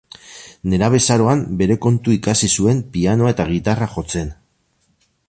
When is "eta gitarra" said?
3.35-3.93